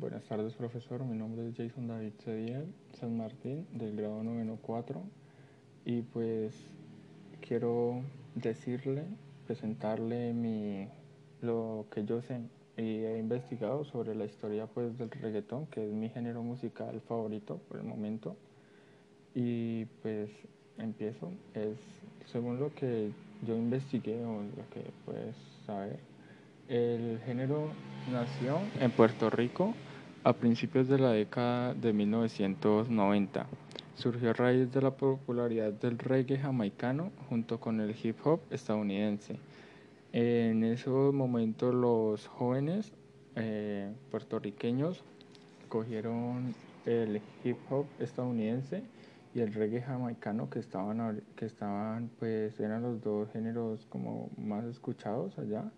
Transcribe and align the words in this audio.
Buenas 0.00 0.24
tardes, 0.24 0.54
profesor. 0.54 1.04
Mi 1.04 1.14
nombre 1.14 1.46
es 1.46 1.54
Jason 1.54 1.86
David 1.86 2.14
Cediel 2.24 2.72
San 2.98 3.18
Martín, 3.18 3.66
del 3.74 3.94
grado 3.94 4.22
94. 4.22 5.02
Y 5.84 6.00
pues 6.00 6.54
quiero 7.46 8.00
decirle, 8.34 9.04
presentarle 9.46 10.32
mi, 10.32 10.88
lo 11.42 11.84
que 11.90 12.06
yo 12.06 12.22
sé 12.22 12.40
y 12.78 13.04
he 13.04 13.18
investigado 13.18 13.84
sobre 13.84 14.14
la 14.14 14.24
historia 14.24 14.66
pues 14.68 14.96
del 14.96 15.10
reggaetón, 15.10 15.66
que 15.66 15.86
es 15.86 15.92
mi 15.92 16.08
género 16.08 16.42
musical 16.42 17.02
favorito 17.02 17.58
por 17.68 17.76
el 17.76 17.84
momento. 17.84 18.38
Y 19.34 19.84
pues 20.00 20.30
empiezo. 20.78 21.30
Es 21.52 21.76
según 22.24 22.58
lo 22.58 22.74
que 22.74 23.10
yo 23.46 23.54
investigué 23.54 24.24
o 24.24 24.40
lo 24.40 24.70
que 24.72 24.82
puedes 25.04 25.36
saber. 25.66 25.98
El 26.68 27.20
género 27.26 27.68
nació 28.10 28.60
en 28.80 28.92
Puerto 28.92 29.28
Rico 29.28 29.74
a 30.22 30.34
principios 30.34 30.86
de 30.88 30.98
la 30.98 31.12
década 31.12 31.72
de 31.72 31.92
1990. 31.92 33.46
Surgió 33.94 34.30
a 34.30 34.32
raíz 34.34 34.70
de 34.70 34.82
la 34.82 34.90
popularidad 34.90 35.72
del 35.72 35.98
reggae 35.98 36.38
jamaicano 36.38 37.10
junto 37.28 37.58
con 37.58 37.80
el 37.80 37.94
hip 38.02 38.16
hop 38.24 38.40
estadounidense. 38.50 39.38
En 40.12 40.64
esos 40.64 41.14
momentos 41.14 41.74
los 41.74 42.26
jóvenes 42.26 42.92
eh, 43.36 43.92
puertorriqueños 44.10 45.02
cogieron 45.68 46.54
el 46.84 47.22
hip 47.44 47.56
hop 47.70 47.86
estadounidense 47.98 48.82
y 49.34 49.40
el 49.40 49.54
reggae 49.54 49.80
jamaicano 49.80 50.50
que 50.50 50.58
estaban 50.58 51.22
que 51.36 51.46
estaban 51.46 52.10
pues 52.18 52.58
eran 52.60 52.82
los 52.82 53.00
dos 53.00 53.30
géneros 53.32 53.86
como 53.86 54.28
más 54.36 54.64
escuchados 54.64 55.38
allá 55.38 55.70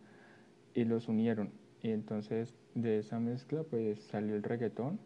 y 0.74 0.84
los 0.84 1.08
unieron 1.08 1.50
y 1.82 1.90
entonces 1.90 2.54
de 2.74 2.98
esa 2.98 3.18
mezcla 3.18 3.62
pues 3.64 4.00
salió 4.00 4.34
el 4.34 4.42
reggaetón 4.42 4.98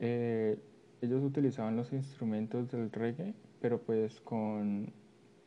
eh, 0.00 0.58
ellos 1.00 1.22
utilizaban 1.22 1.76
los 1.76 1.92
instrumentos 1.92 2.70
del 2.70 2.90
reggae 2.90 3.34
pero 3.60 3.80
pues 3.80 4.20
con 4.20 4.92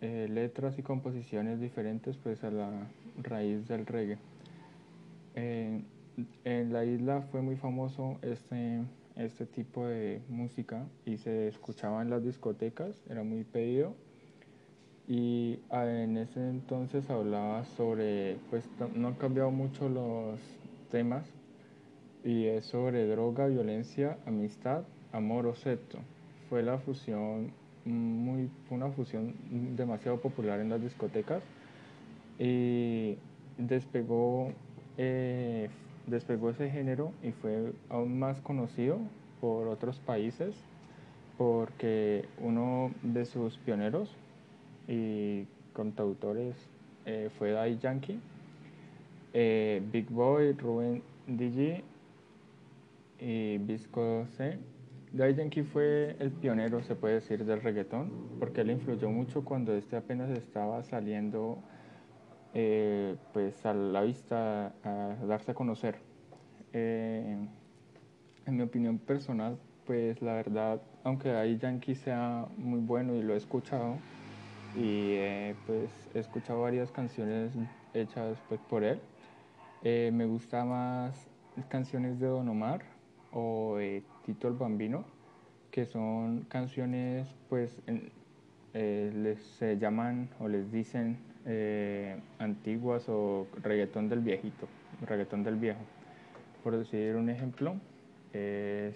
eh, 0.02 0.28
letras 0.30 0.78
y 0.80 0.84
composiciones 0.84 1.60
diferentes 1.60 2.18
pues 2.18 2.44
a 2.44 2.52
la 2.52 2.88
raíz 3.18 3.68
del 3.68 3.86
reggae 3.86 4.18
eh, 5.36 5.84
en 6.44 6.74
la 6.74 6.86
isla 6.86 7.22
fue 7.22 7.42
muy 7.42 7.58
famoso 7.58 8.18
este 8.22 8.82
este 9.16 9.46
tipo 9.46 9.88
de 9.88 10.22
música 10.28 10.86
y 11.06 11.18
se 11.18 11.48
escuchaba 11.48 12.02
en 12.02 12.10
las 12.10 12.24
discotecas, 12.24 13.02
era 13.10 13.24
muy 13.24 13.44
pedido. 13.44 13.96
Y 15.08 15.60
ah, 15.70 15.86
en 15.86 16.18
ese 16.18 16.40
entonces 16.50 17.10
hablaba 17.10 17.64
sobre, 17.78 18.38
pues 18.50 18.68
no 18.96 19.10
han 19.10 19.14
cambiado 19.16 19.52
mucho 19.52 19.88
los 19.88 20.40
temas, 20.90 21.26
y 22.24 22.46
es 22.46 22.66
sobre 22.66 23.08
droga, 23.08 23.46
violencia, 23.46 24.18
amistad, 24.26 24.84
amor 25.12 25.46
o 25.46 25.56
sexo. 25.56 26.00
Fue 26.50 26.64
la 26.64 26.80
fusión, 26.80 27.52
muy, 27.86 28.50
una 28.72 28.90
fusión 28.90 29.36
demasiado 29.76 30.20
popular 30.20 30.60
en 30.60 30.70
las 30.70 30.82
discotecas 30.82 31.44
y 32.40 33.18
despegó 33.58 34.52
eh, 34.98 35.70
despegó 36.08 36.50
ese 36.50 36.70
género 36.70 37.12
y 37.24 37.32
fue 37.32 37.74
aún 37.90 38.20
más 38.20 38.40
conocido 38.42 39.00
por 39.42 39.68
otros 39.68 40.00
países 40.00 40.56
porque 41.38 42.26
uno 42.40 42.92
de 43.04 43.26
sus 43.26 43.58
pioneros 43.58 44.10
y 44.88 45.46
cantautores 45.74 46.56
eh, 47.06 47.30
fue 47.38 47.52
Daddy 47.52 47.78
Yankee, 47.78 48.20
eh, 49.34 49.82
Big 49.92 50.10
Boy, 50.10 50.54
Ruben 50.54 51.04
DJ 51.28 51.84
y 53.20 53.58
Visco 53.60 54.26
C. 54.38 54.58
Daddy 55.12 55.36
Yankee 55.36 55.64
fue 55.64 56.16
el 56.20 56.32
pionero, 56.32 56.84
se 56.84 56.96
puede 56.96 57.16
decir, 57.16 57.46
del 57.46 57.62
reggaetón, 57.62 58.12
porque 58.40 58.62
él 58.62 58.72
influyó 58.72 59.10
mucho 59.10 59.46
cuando 59.46 59.74
este 59.74 59.96
apenas 59.96 60.30
estaba 60.30 60.84
saliendo 60.84 61.60
eh, 62.54 63.16
pues 63.34 63.66
a 63.66 63.74
la 63.74 64.02
vista, 64.02 64.74
a 64.84 65.16
darse 65.26 65.52
a 65.52 65.54
conocer. 65.54 65.96
Eh, 66.74 67.38
en 68.46 68.56
mi 68.56 68.64
opinión 68.64 68.98
personal, 68.98 69.58
pues 69.86 70.22
la 70.22 70.34
verdad, 70.34 70.82
aunque 71.04 71.32
ahí 71.32 71.58
Yankee 71.58 71.96
sea 71.96 72.48
muy 72.58 72.80
bueno 72.80 73.16
y 73.16 73.22
lo 73.22 73.34
he 73.34 73.38
escuchado, 73.38 73.98
y 74.76 75.14
eh, 75.14 75.56
pues 75.66 75.90
he 76.14 76.20
escuchado 76.20 76.62
varias 76.62 76.92
canciones 76.92 77.52
hechas 77.94 78.38
pues, 78.50 78.60
por 78.70 78.84
él, 78.84 79.00
me 79.84 80.26
gusta 80.26 80.66
más 80.66 81.28
canciones 81.70 82.20
de 82.20 82.28
Don 82.28 82.50
Omar 82.50 82.82
o 83.32 83.78
Tito 84.26 84.48
el 84.48 84.56
Bambino, 84.56 85.06
que 85.72 85.86
son 85.86 86.46
canciones 86.50 87.28
pues 87.50 87.82
les 88.74 89.40
se 89.58 89.78
llaman 89.78 90.30
o 90.40 90.48
les 90.48 90.72
dicen 90.72 91.18
eh, 91.48 92.20
antiguas 92.40 93.08
o 93.08 93.46
reggaetón 93.62 94.10
del 94.10 94.22
viejito, 94.22 94.68
reggaetón 95.06 95.44
del 95.44 95.58
viejo. 95.58 95.82
Por 96.64 96.76
decir 96.76 97.16
un 97.16 97.30
ejemplo, 97.30 97.76
es 98.34 98.96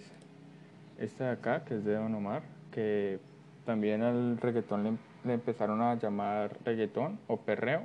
esta 0.98 1.26
de 1.26 1.30
acá, 1.30 1.64
que 1.64 1.76
es 1.76 1.84
de 1.84 1.94
Don 1.94 2.12
Omar, 2.12 2.42
que 2.72 3.20
también 3.64 4.02
al 4.02 4.36
reggaetón 4.38 4.82
le, 4.82 4.90
empezaron 5.24 5.82
a 5.82 5.94
llamar 5.96 6.58
reggaetón 6.64 7.18
o 7.26 7.38
perreo, 7.38 7.82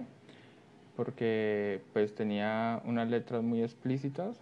porque 0.96 1.81
pues 1.94 2.16
tenía 2.16 2.81
unas 2.85 3.09
letras 3.09 3.44
muy 3.44 3.62
explícitas 3.62 4.40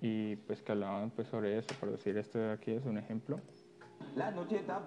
y 0.00 0.36
pues 0.36 0.62
que 0.62 0.72
hablaban 0.72 1.10
pues 1.10 1.28
sobre 1.28 1.58
eso, 1.58 1.74
por 1.80 1.90
decir 1.90 2.16
esto 2.16 2.38
de 2.38 2.52
aquí 2.52 2.72
es 2.72 2.84
un 2.84 2.98
ejemplo. 2.98 3.40
La 4.14 4.30
noche 4.30 4.56
está 4.56 4.80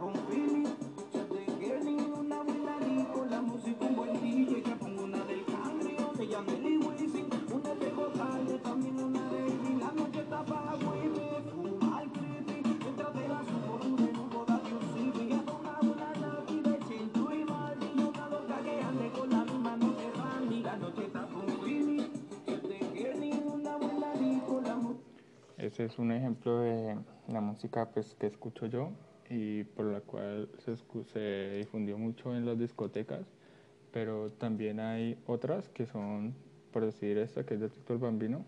Ese 25.79 25.93
es 25.93 25.97
un 25.97 26.11
ejemplo 26.11 26.59
de 26.59 26.97
la 27.29 27.39
música 27.39 27.85
pues, 27.85 28.13
que 28.15 28.27
escucho 28.27 28.65
yo 28.65 28.91
y 29.29 29.63
por 29.63 29.85
la 29.85 30.01
cual 30.01 30.49
se, 30.57 30.75
se 30.75 31.55
difundió 31.59 31.97
mucho 31.97 32.35
en 32.35 32.45
las 32.45 32.59
discotecas, 32.59 33.25
pero 33.93 34.29
también 34.29 34.81
hay 34.81 35.17
otras 35.25 35.69
que 35.69 35.85
son, 35.85 36.35
por 36.73 36.83
decir 36.83 37.17
esta, 37.17 37.45
que 37.45 37.53
es 37.53 37.61
de 37.61 37.69
Tito 37.69 37.93
el 37.93 37.99
Bambino. 37.99 38.43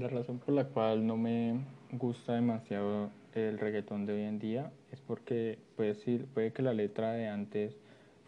La 0.00 0.08
razón 0.08 0.38
por 0.38 0.54
la 0.54 0.64
cual 0.64 1.06
no 1.06 1.18
me 1.18 1.60
gusta 1.92 2.32
demasiado 2.32 3.10
el 3.34 3.58
reggaetón 3.58 4.06
de 4.06 4.14
hoy 4.14 4.22
en 4.22 4.38
día 4.38 4.72
es 4.92 5.00
porque 5.02 5.58
puede, 5.76 5.90
decir, 5.90 6.24
puede 6.32 6.54
que 6.54 6.62
la 6.62 6.72
letra 6.72 7.12
de 7.12 7.28
antes 7.28 7.76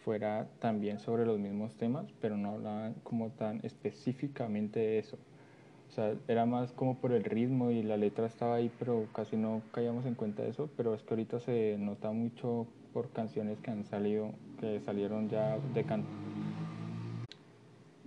fuera 0.05 0.49
también 0.59 0.99
sobre 0.99 1.25
los 1.25 1.39
mismos 1.39 1.75
temas, 1.77 2.13
pero 2.21 2.37
no 2.37 2.51
hablaban 2.51 2.93
como 3.05 3.31
tan 3.31 3.61
específicamente 3.63 4.81
de 4.81 4.99
eso. 4.99 5.17
O 5.89 5.93
sea, 5.95 6.13
era 6.29 6.45
más 6.45 6.73
como 6.73 6.99
por 6.99 7.13
el 7.13 7.25
ritmo 7.25 7.71
y 7.71 7.83
la 7.83 7.97
letra 7.97 8.27
estaba 8.27 8.57
ahí, 8.57 8.71
pero 8.79 9.07
casi 9.15 9.39
no 9.39 9.63
caíamos 9.73 10.05
en 10.05 10.15
cuenta 10.15 10.43
de 10.43 10.51
eso. 10.51 10.69
Pero 10.77 10.95
es 10.95 11.03
que 11.03 11.15
ahorita 11.15 11.41
se 11.41 11.79
nota 11.79 12.13
mucho 12.13 12.67
por 12.93 13.09
canciones 13.13 13.59
que 13.61 13.71
han 13.71 13.87
salido, 13.87 14.33
que 14.61 14.79
salieron 14.81 15.31
ya 15.31 15.57
de, 15.73 15.87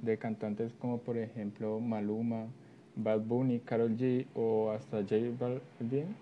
de 0.03 0.17
cantantes 0.19 0.71
como 0.75 0.99
por 0.99 1.17
ejemplo 1.17 1.79
Maluma, 1.79 2.45
Bad 2.95 3.21
Bunny, 3.21 3.59
Carol 3.59 3.97
G 3.97 4.25
o 4.35 4.71
hasta 4.71 4.97
J 5.01 5.15
Balvin, 5.39 6.15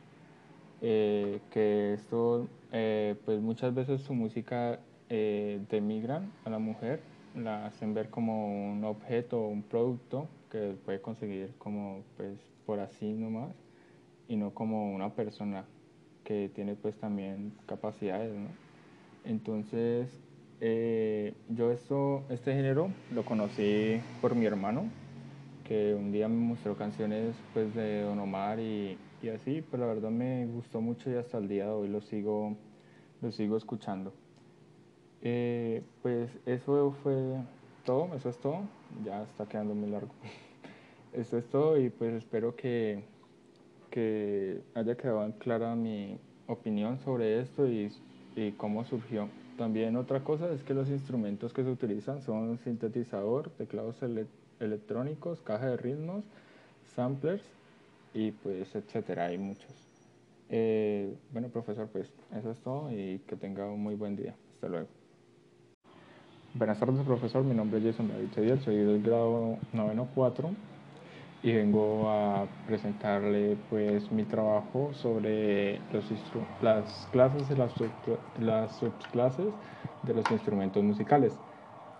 eh, 0.82 1.40
que 1.52 1.94
esto, 1.94 2.48
eh, 2.72 3.16
pues 3.26 3.40
muchas 3.42 3.74
veces 3.74 4.02
su 4.02 4.14
música 4.14 4.80
eh, 5.10 5.60
demigran 5.70 6.32
a 6.46 6.50
la 6.50 6.60
mujer, 6.60 7.00
la 7.36 7.66
hacen 7.66 7.94
ver 7.94 8.10
como 8.10 8.72
un 8.72 8.84
objeto 8.84 9.40
o 9.40 9.48
un 9.50 9.64
producto 9.64 10.28
que 10.52 10.76
puede 10.86 11.02
conseguir 11.02 11.52
como 11.58 12.02
pues 12.18 12.38
por 12.66 12.80
así 12.80 13.14
nomás 13.14 13.52
y 14.28 14.36
no 14.36 14.52
como 14.54 14.94
una 14.94 15.10
persona. 15.10 15.66
que 16.24 16.50
tiene 16.56 16.76
pues 16.76 16.96
también 16.96 17.52
capacidades, 17.66 18.34
¿no? 18.34 18.48
Entonces, 19.26 20.08
eh, 20.62 21.34
yo 21.50 21.72
esto, 21.72 22.24
este 22.30 22.54
género 22.54 22.90
lo 23.14 23.24
conocí 23.26 24.00
por 24.22 24.36
mi 24.36 24.46
hermano, 24.46 24.86
que 25.64 25.96
un 25.96 26.12
día 26.12 26.28
me 26.28 26.36
mostró 26.36 26.76
canciones 26.76 27.36
pues 27.54 27.74
de 27.74 28.02
Don 28.02 28.20
Omar 28.20 28.60
y, 28.60 28.98
y 29.22 29.30
así, 29.30 29.64
pero 29.70 29.88
la 29.88 29.94
verdad 29.94 30.12
me 30.12 30.46
gustó 30.48 30.82
mucho 30.82 31.10
y 31.10 31.16
hasta 31.16 31.38
el 31.38 31.48
día 31.48 31.66
de 31.66 31.72
hoy 31.72 31.88
lo 31.88 32.02
sigo, 32.02 32.56
lo 33.22 33.32
sigo 33.32 33.58
escuchando. 33.58 34.14
Eh, 35.22 35.82
pues 36.02 36.30
eso 36.46 36.92
fue 37.02 37.16
todo, 37.86 38.14
eso 38.16 38.30
es 38.30 38.38
todo, 38.40 38.62
ya 39.06 39.24
está 39.24 39.46
quedando 39.46 39.74
muy 39.74 39.90
largo. 39.90 40.12
Eso 41.14 41.38
es 41.38 41.48
todo 41.48 41.80
y 41.80 41.92
pues 41.92 42.12
espero 42.16 42.56
que, 42.56 43.04
que 43.92 44.64
haya 44.74 44.98
quedado 44.98 45.32
clara 45.38 45.76
mi 45.76 46.18
opinión 46.48 46.98
sobre 47.02 47.40
esto 47.40 47.68
y, 47.68 47.92
y 48.36 48.54
cómo 48.54 48.84
surgió. 48.84 49.30
También 49.58 49.96
otra 49.98 50.24
cosa 50.24 50.52
es 50.52 50.64
que 50.64 50.74
los 50.74 50.90
instrumentos 50.90 51.54
que 51.54 51.64
se 51.64 51.70
utilizan 51.70 52.22
son 52.22 52.58
sintetizador, 52.58 53.50
teclados 53.52 53.98
electrónicos, 54.60 55.42
caja 55.42 55.68
de 55.68 55.78
ritmos, 55.78 56.24
samplers 56.96 57.44
y 58.14 58.32
pues 58.32 58.76
etcétera, 58.76 59.26
hay 59.26 59.38
muchos. 59.38 59.72
Eh, 60.50 61.16
bueno, 61.32 61.50
profesor, 61.50 61.88
pues 61.88 62.12
eso 62.36 62.52
es 62.52 62.60
todo 62.60 62.92
y 62.92 63.20
que 63.28 63.36
tenga 63.36 63.66
un 63.66 63.82
muy 63.82 63.96
buen 63.96 64.16
día. 64.16 64.36
Hasta 64.56 64.70
luego. 64.70 64.88
Buenas 66.56 66.80
tardes, 66.80 67.04
profesor. 67.06 67.44
Mi 67.44 67.56
nombre 67.56 67.80
es 67.80 67.86
Jason 67.86 68.08
David 68.08 68.30
Cediel, 68.34 68.60
soy 68.60 68.78
del 68.78 69.02
grado 69.04 69.58
noveno 69.72 70.08
4 70.16 70.50
y 71.44 71.52
vengo 71.52 72.10
a 72.10 72.46
presentarle 72.66 73.58
pues 73.70 74.10
mi 74.12 74.24
trabajo 74.24 74.92
sobre 74.94 75.80
los 75.92 76.10
las 76.62 77.08
clases 77.12 77.52
y 77.52 77.56
las, 77.56 77.74
las 78.40 78.76
subclases 78.78 79.48
de 80.04 80.14
los 80.14 80.32
instrumentos 80.32 80.82
musicales. 80.82 81.38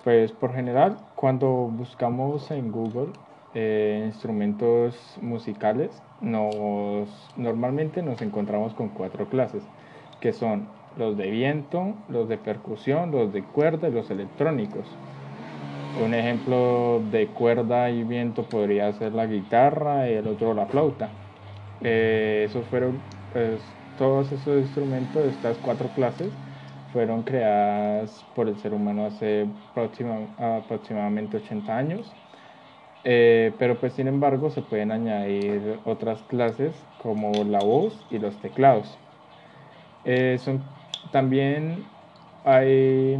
Pues 0.06 0.32
por 0.32 0.54
general, 0.54 0.98
cuando 1.16 1.48
buscamos 1.48 2.50
en 2.52 2.72
Google 2.72 3.12
eh, 3.54 4.04
instrumentos 4.08 5.18
musicales, 5.22 6.02
nos, 6.22 7.10
normalmente 7.36 8.02
nos 8.02 8.22
encontramos 8.22 8.74
con 8.74 8.90
cuatro 8.90 9.28
clases, 9.28 9.64
que 10.22 10.32
son 10.32 10.68
los 10.98 11.18
de 11.18 11.30
viento, 11.30 11.96
los 12.08 12.30
de 12.30 12.38
percusión, 12.38 13.12
los 13.12 13.34
de 13.34 13.44
cuerda 13.44 13.90
y 13.90 13.92
los 13.92 14.10
electrónicos. 14.10 14.86
Un 15.96 16.14
ejemplo 16.16 17.06
de 17.10 17.34
cuerda 17.34 17.92
y 17.92 18.04
viento 18.04 18.50
podría 18.50 18.92
ser 18.94 19.14
la 19.14 19.28
guitarra 19.28 20.10
y 20.10 20.14
el 20.14 20.28
otro 20.28 20.54
la 20.56 20.66
flauta. 20.68 21.14
Eh, 21.82 22.44
esos 22.48 22.68
fueron, 22.68 23.04
pues, 23.30 23.78
todos 23.96 24.32
esos 24.32 24.60
instrumentos, 24.60 25.26
estas 25.28 25.60
cuatro 25.60 25.94
clases, 25.94 26.34
fueron 26.92 27.24
creadas 27.24 28.24
por 28.34 28.50
el 28.50 28.58
ser 28.58 28.74
humano 28.74 29.06
hace 29.06 29.48
aproximadamente 30.38 31.38
80 31.38 31.78
años. 31.78 32.16
Eh, 33.04 33.56
pero 33.60 33.80
pues 33.80 33.94
sin 33.94 34.08
embargo 34.08 34.50
se 34.50 34.62
pueden 34.62 34.92
añadir 34.92 35.82
otras 35.86 36.24
clases 36.24 36.88
como 36.98 37.44
la 37.44 37.62
voz 37.62 38.06
y 38.10 38.20
los 38.20 38.40
teclados. 38.40 39.00
Eh, 40.04 40.38
son 40.40 40.64
también 41.12 41.90
hay 42.44 43.18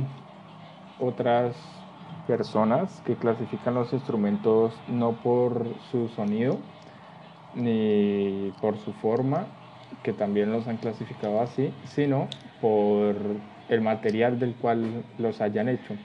otras 0.98 1.83
personas 2.28 3.02
que 3.02 3.16
clasifican 3.16 3.74
los 3.74 3.94
instrumentos 3.94 4.80
no 4.88 5.14
por 5.14 5.76
su 5.92 6.08
sonido 6.10 6.60
ni 7.54 8.52
por 8.62 8.78
su 8.78 8.94
forma, 8.94 9.48
que 10.02 10.14
también 10.14 10.52
los 10.52 10.68
han 10.68 10.78
clasificado 10.78 11.40
así, 11.42 11.74
sino 11.86 12.28
por 12.62 13.16
el 13.70 13.82
material 13.82 14.40
del 14.40 14.56
cual 14.56 15.04
los 15.18 15.42
hayan 15.42 15.70
hecho. 15.70 15.96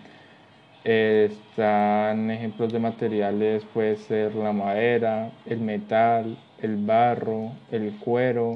están 0.85 2.31
ejemplos 2.31 2.73
de 2.73 2.79
materiales, 2.79 3.65
puede 3.65 3.97
ser 3.97 4.35
la 4.35 4.53
madera, 4.53 5.31
el 5.47 5.61
metal, 5.61 6.39
el 6.59 6.77
barro, 6.77 7.53
el 7.71 7.99
cuero, 7.99 8.55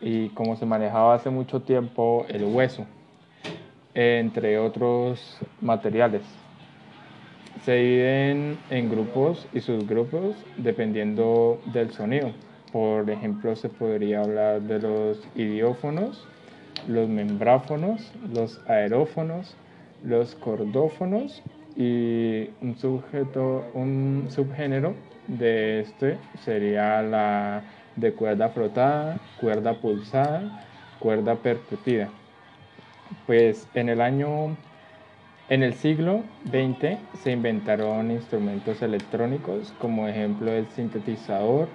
y 0.00 0.28
como 0.30 0.56
se 0.56 0.66
manejaba 0.66 1.14
hace 1.14 1.30
mucho 1.30 1.62
tiempo 1.62 2.26
el 2.28 2.44
hueso, 2.44 2.86
entre 3.94 4.58
otros 4.58 5.38
materiales. 5.60 6.45
Se 7.64 7.74
dividen 7.74 8.58
en 8.70 8.90
grupos 8.90 9.46
y 9.52 9.60
subgrupos 9.60 10.36
dependiendo 10.56 11.60
del 11.72 11.90
sonido. 11.90 12.32
Por 12.72 13.08
ejemplo, 13.10 13.56
se 13.56 13.68
podría 13.68 14.20
hablar 14.20 14.62
de 14.62 14.80
los 14.80 15.26
idiófonos, 15.34 16.26
los 16.86 17.08
membráfonos, 17.08 18.12
los 18.32 18.60
aerófonos, 18.68 19.56
los 20.04 20.34
cordófonos 20.34 21.42
y 21.76 22.50
un 22.60 22.76
un 23.74 24.26
subgénero 24.28 24.94
de 25.26 25.80
este 25.80 26.18
sería 26.44 27.02
la 27.02 27.62
de 27.96 28.12
cuerda 28.12 28.50
frotada, 28.50 29.18
cuerda 29.40 29.74
pulsada, 29.80 30.64
cuerda 30.98 31.34
percutida. 31.36 32.08
Pues 33.26 33.68
en 33.74 33.88
el 33.88 34.00
año, 34.00 34.56
en 35.48 35.62
el 35.62 35.74
siglo 35.74 36.22
XX 36.50 36.98
se 37.22 37.30
inventaron 37.30 38.10
instrumentos 38.10 38.82
electrónicos, 38.82 39.72
como 39.78 40.08
ejemplo 40.08 40.50
el 40.50 40.66
sintetizador, 40.68 41.68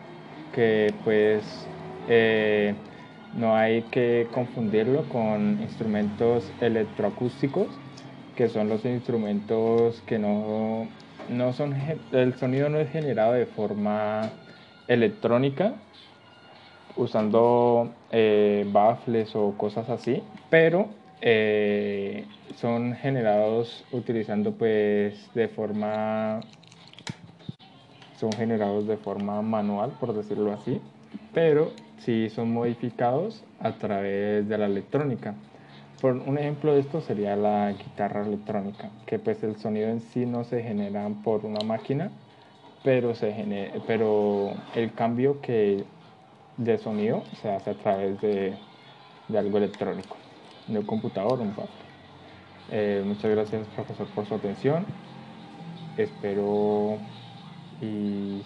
que 0.53 0.93
pues 1.05 1.43
eh, 2.09 2.73
no 3.37 3.55
hay 3.55 3.83
que 3.83 4.27
confundirlo 4.33 5.03
con 5.07 5.61
instrumentos 5.61 6.51
electroacústicos, 6.59 7.67
que 8.35 8.49
son 8.49 8.67
los 8.67 8.83
instrumentos 8.83 10.01
que 10.05 10.19
no, 10.19 10.87
no 11.29 11.53
son, 11.53 11.73
el 12.11 12.33
sonido 12.35 12.67
no 12.67 12.77
es 12.77 12.91
generado 12.91 13.33
de 13.33 13.45
forma 13.45 14.29
electrónica, 14.89 15.75
usando 16.97 17.89
eh, 18.11 18.65
baffles 18.69 19.33
o 19.35 19.53
cosas 19.57 19.89
así, 19.89 20.21
pero 20.49 21.00
eh, 21.21 22.25
son 22.55 22.95
generados 22.95 23.85
utilizando 23.91 24.51
pues 24.53 25.33
de 25.33 25.47
forma 25.47 26.41
son 28.19 28.31
generados 28.31 28.87
de 28.87 28.97
forma 28.97 29.41
manual 29.41 29.91
por 29.99 30.13
decirlo 30.13 30.51
así 30.51 30.81
pero 31.33 31.71
sí 31.99 32.29
son 32.29 32.51
modificados 32.53 33.43
a 33.59 33.73
través 33.73 34.47
de 34.47 34.57
la 34.57 34.65
electrónica. 34.65 35.35
Por 36.01 36.15
un 36.15 36.37
ejemplo 36.37 36.73
de 36.73 36.79
esto 36.81 36.99
sería 37.01 37.35
la 37.35 37.71
guitarra 37.73 38.25
electrónica 38.25 38.89
que 39.05 39.19
pues 39.19 39.43
el 39.43 39.55
sonido 39.57 39.89
en 39.89 39.99
sí 40.01 40.25
no 40.25 40.43
se 40.43 40.63
genera 40.63 41.07
por 41.23 41.45
una 41.45 41.61
máquina 41.61 42.11
pero 42.83 43.13
se 43.13 43.31
genera, 43.33 43.79
pero 43.85 44.49
el 44.75 44.93
cambio 44.93 45.39
que 45.41 45.85
de 46.57 46.77
sonido 46.79 47.23
se 47.33 47.49
hace 47.51 47.69
a 47.71 47.75
través 47.75 48.19
de, 48.21 48.55
de 49.27 49.37
algo 49.37 49.57
electrónico, 49.59 50.17
de 50.67 50.85
computador 50.85 51.39
un 51.39 51.51
papel. 51.51 51.69
Eh, 52.71 53.03
muchas 53.05 53.31
gracias 53.31 53.67
profesor 53.67 54.07
por 54.07 54.25
su 54.25 54.35
atención. 54.35 54.85
Espero 55.97 56.97
y... 57.81 58.41